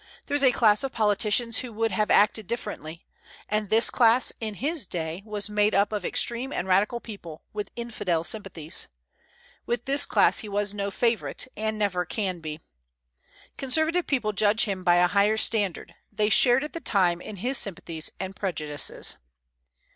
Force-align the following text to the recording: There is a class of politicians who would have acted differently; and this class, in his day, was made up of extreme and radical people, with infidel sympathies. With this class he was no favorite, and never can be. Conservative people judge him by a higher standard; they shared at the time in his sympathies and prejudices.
There 0.25 0.33
is 0.33 0.41
a 0.43 0.51
class 0.51 0.83
of 0.83 0.91
politicians 0.91 1.59
who 1.59 1.71
would 1.73 1.91
have 1.91 2.09
acted 2.09 2.47
differently; 2.47 3.05
and 3.47 3.69
this 3.69 3.91
class, 3.91 4.33
in 4.39 4.55
his 4.55 4.87
day, 4.87 5.21
was 5.27 5.47
made 5.47 5.75
up 5.75 5.91
of 5.91 6.03
extreme 6.03 6.51
and 6.51 6.67
radical 6.67 6.99
people, 6.99 7.43
with 7.53 7.69
infidel 7.75 8.23
sympathies. 8.23 8.87
With 9.67 9.85
this 9.85 10.07
class 10.07 10.39
he 10.39 10.49
was 10.49 10.73
no 10.73 10.89
favorite, 10.89 11.47
and 11.55 11.77
never 11.77 12.03
can 12.03 12.39
be. 12.39 12.61
Conservative 13.57 14.07
people 14.07 14.33
judge 14.33 14.63
him 14.63 14.83
by 14.83 14.95
a 14.95 15.05
higher 15.05 15.37
standard; 15.37 15.93
they 16.11 16.29
shared 16.29 16.63
at 16.63 16.73
the 16.73 16.79
time 16.81 17.21
in 17.21 17.35
his 17.35 17.59
sympathies 17.59 18.11
and 18.19 18.35
prejudices. 18.35 19.17